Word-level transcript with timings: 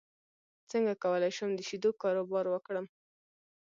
څنګه 0.71 0.93
کولی 1.03 1.31
شم 1.37 1.49
د 1.55 1.59
شیدو 1.69 1.89
کاروبار 2.03 2.45
وکړم 2.49 2.85